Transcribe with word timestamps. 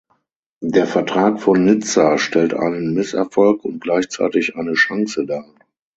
Der 0.65 0.87
Vertrag 0.87 1.39
von 1.39 1.63
Nizza 1.63 2.17
stellt 2.17 2.55
einen 2.55 2.95
Misserfolg 2.95 3.63
und 3.63 3.79
gleichzeitig 3.79 4.55
eine 4.55 4.73
Chance 4.73 5.27
dar. 5.27 5.45